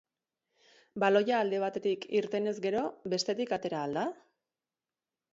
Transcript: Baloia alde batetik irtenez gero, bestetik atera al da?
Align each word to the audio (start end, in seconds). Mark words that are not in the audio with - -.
Baloia 1.01 1.35
alde 1.39 1.59
batetik 1.63 2.07
irtenez 2.21 2.53
gero, 2.63 2.85
bestetik 3.15 3.53
atera 3.59 3.83
al 3.83 3.93
da? 3.99 4.07